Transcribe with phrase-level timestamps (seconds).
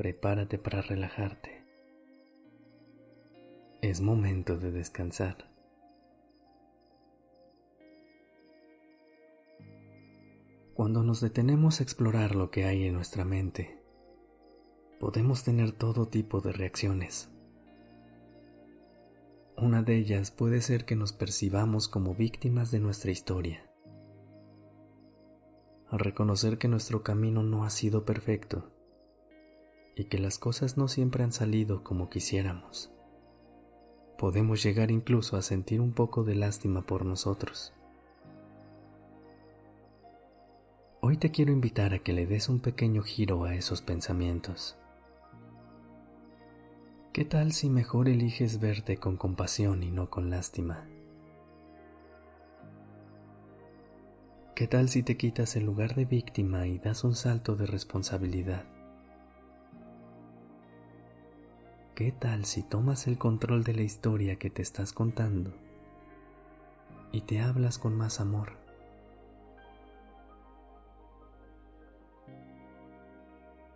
[0.00, 1.62] Prepárate para relajarte.
[3.82, 5.52] Es momento de descansar.
[10.72, 13.78] Cuando nos detenemos a explorar lo que hay en nuestra mente,
[14.98, 17.30] podemos tener todo tipo de reacciones.
[19.58, 23.70] Una de ellas puede ser que nos percibamos como víctimas de nuestra historia
[25.90, 28.79] a reconocer que nuestro camino no ha sido perfecto
[30.00, 32.90] y que las cosas no siempre han salido como quisiéramos.
[34.16, 37.74] Podemos llegar incluso a sentir un poco de lástima por nosotros.
[41.02, 44.78] Hoy te quiero invitar a que le des un pequeño giro a esos pensamientos.
[47.12, 50.86] ¿Qué tal si mejor eliges verte con compasión y no con lástima?
[54.54, 58.79] ¿Qué tal si te quitas el lugar de víctima y das un salto de responsabilidad?
[62.00, 65.52] ¿Qué tal si tomas el control de la historia que te estás contando
[67.12, 68.52] y te hablas con más amor?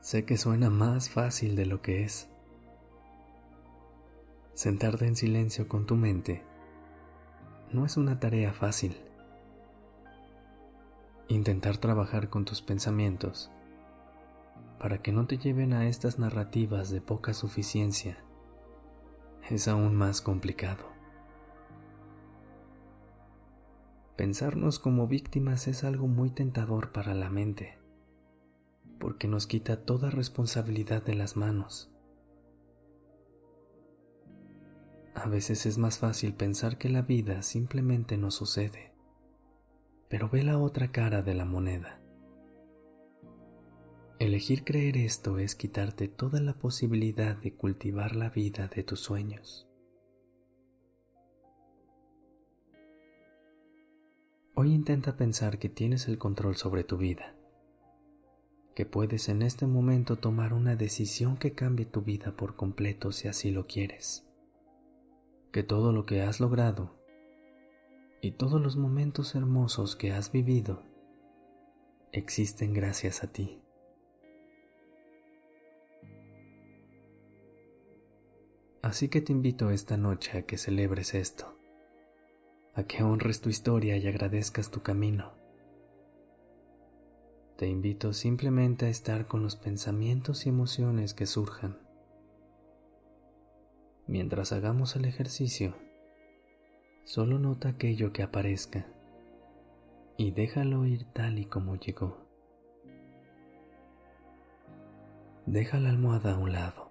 [0.00, 2.28] Sé que suena más fácil de lo que es.
[4.52, 6.42] Sentarte en silencio con tu mente
[7.70, 9.00] no es una tarea fácil
[11.28, 13.52] intentar trabajar con tus pensamientos
[14.78, 18.18] para que no te lleven a estas narrativas de poca suficiencia
[19.50, 20.84] es aún más complicado.
[24.16, 27.78] Pensarnos como víctimas es algo muy tentador para la mente,
[28.98, 31.90] porque nos quita toda responsabilidad de las manos.
[35.14, 38.88] A veces es más fácil pensar que la vida simplemente no sucede
[40.08, 42.00] pero ve la otra cara de la moneda.
[44.20, 49.68] Elegir creer esto es quitarte toda la posibilidad de cultivar la vida de tus sueños.
[54.54, 57.36] Hoy intenta pensar que tienes el control sobre tu vida,
[58.74, 63.28] que puedes en este momento tomar una decisión que cambie tu vida por completo si
[63.28, 64.26] así lo quieres,
[65.52, 66.98] que todo lo que has logrado
[68.20, 70.82] y todos los momentos hermosos que has vivido
[72.10, 73.62] existen gracias a ti.
[78.82, 81.56] Así que te invito esta noche a que celebres esto,
[82.74, 85.32] a que honres tu historia y agradezcas tu camino.
[87.56, 91.78] Te invito simplemente a estar con los pensamientos y emociones que surjan.
[94.06, 95.74] Mientras hagamos el ejercicio,
[97.08, 98.84] Solo nota aquello que aparezca
[100.18, 102.18] y déjalo ir tal y como llegó.
[105.46, 106.87] Deja la almohada a un lado.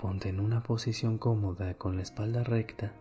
[0.00, 2.94] Ponte en una posición cómoda con la espalda recta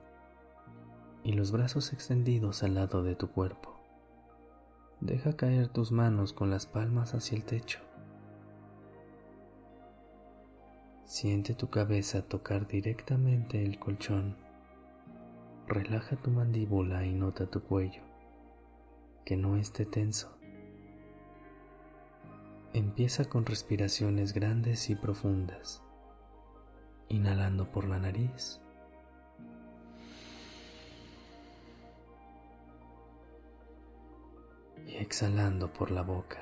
[1.23, 3.79] y los brazos extendidos al lado de tu cuerpo.
[4.99, 7.79] Deja caer tus manos con las palmas hacia el techo.
[11.05, 14.35] Siente tu cabeza tocar directamente el colchón
[15.69, 18.01] Relaja tu mandíbula y nota tu cuello,
[19.23, 20.35] que no esté tenso.
[22.73, 25.83] Empieza con respiraciones grandes y profundas,
[27.09, 28.61] inhalando por la nariz.
[34.85, 36.39] Y exhalando por la boca.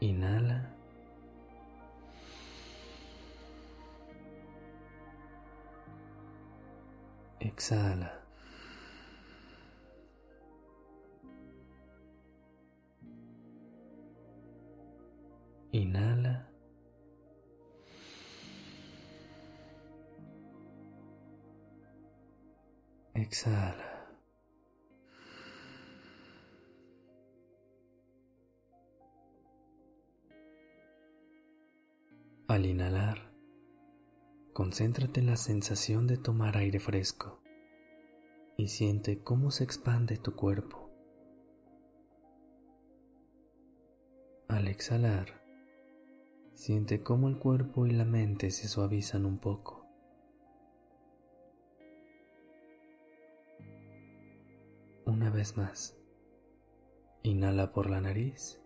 [0.00, 0.70] Inhala.
[7.40, 8.19] Exhala.
[23.40, 24.06] Exhala.
[32.48, 33.32] Al inhalar,
[34.52, 37.40] concéntrate en la sensación de tomar aire fresco
[38.58, 40.90] y siente cómo se expande tu cuerpo.
[44.48, 45.40] Al exhalar,
[46.52, 49.79] siente cómo el cuerpo y la mente se suavizan un poco.
[55.30, 55.96] Una vez más,
[57.22, 58.60] inhala por la nariz.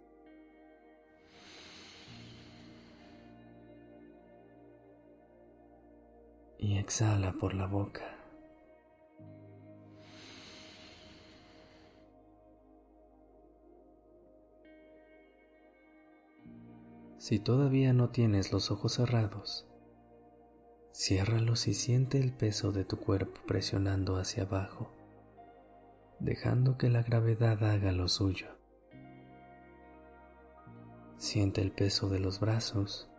[6.58, 8.16] Y exhala por la boca.
[17.18, 19.66] Si todavía no tienes los ojos cerrados,
[20.94, 24.93] ciérralos y siente el peso de tu cuerpo presionando hacia abajo,
[26.24, 28.46] dejando que la gravedad haga lo suyo.
[31.18, 33.10] Siente el peso de los brazos,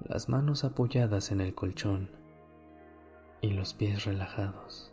[0.00, 2.10] las manos apoyadas en el colchón
[3.42, 4.90] y los pies relajados.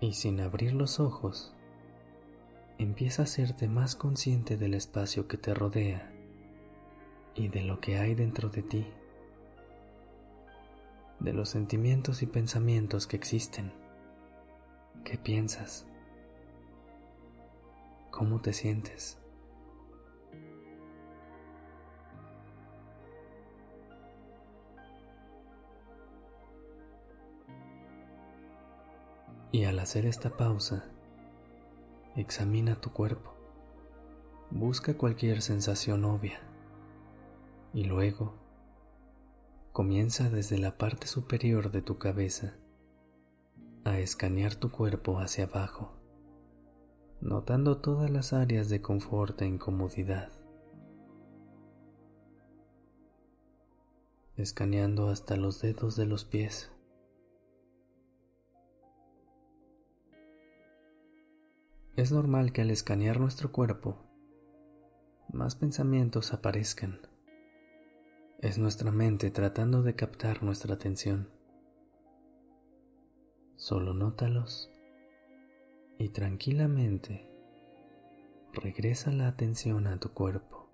[0.00, 1.54] Y sin abrir los ojos,
[2.78, 6.12] empieza a hacerte más consciente del espacio que te rodea
[7.34, 8.86] y de lo que hay dentro de ti,
[11.20, 13.72] de los sentimientos y pensamientos que existen.
[15.04, 15.86] ¿Qué piensas?
[18.10, 19.18] ¿Cómo te sientes?
[29.52, 30.84] Y al hacer esta pausa,
[32.16, 33.32] Examina tu cuerpo.
[34.50, 36.40] Busca cualquier sensación obvia.
[37.72, 38.34] Y luego
[39.72, 42.56] comienza desde la parte superior de tu cabeza
[43.84, 45.92] a escanear tu cuerpo hacia abajo,
[47.20, 50.30] notando todas las áreas de confort e incomodidad.
[54.36, 56.72] Escaneando hasta los dedos de los pies.
[61.96, 63.98] Es normal que al escanear nuestro cuerpo,
[65.32, 67.09] más pensamientos aparezcan.
[68.42, 71.28] Es nuestra mente tratando de captar nuestra atención.
[73.56, 74.70] Solo nótalos
[75.98, 77.28] y tranquilamente
[78.54, 80.70] regresa la atención a tu cuerpo.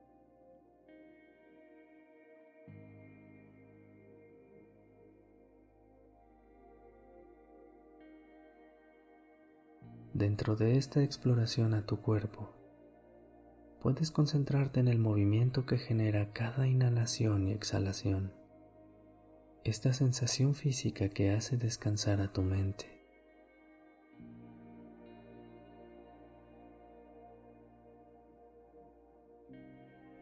[10.15, 12.66] Dentro de esta exploración a tu cuerpo,
[13.87, 18.33] puedes concentrarte en el movimiento que genera cada inhalación y exhalación,
[19.63, 22.87] esta sensación física que hace descansar a tu mente.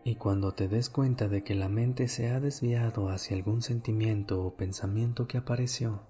[0.05, 4.45] Y cuando te des cuenta de que la mente se ha desviado hacia algún sentimiento
[4.45, 6.03] o pensamiento que apareció,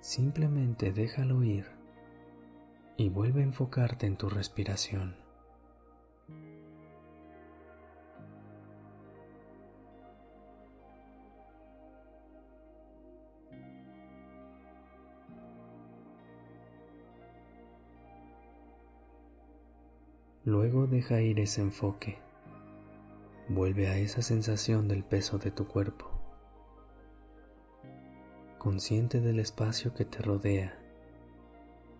[0.00, 1.66] simplemente déjalo ir
[2.96, 5.23] y vuelve a enfocarte en tu respiración.
[20.46, 22.18] Luego deja ir ese enfoque.
[23.48, 26.10] Vuelve a esa sensación del peso de tu cuerpo.
[28.58, 30.78] Consciente del espacio que te rodea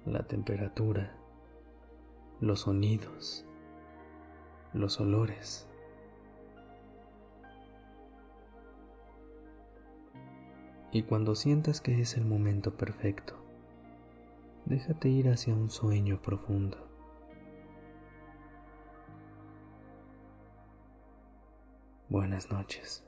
[0.04, 1.16] la temperatura,
[2.40, 3.46] los sonidos,
[4.74, 5.66] los olores.
[10.92, 13.36] Y cuando sientas que es el momento perfecto,
[14.66, 16.93] déjate ir hacia un sueño profundo.
[22.08, 23.02] Buenas noches.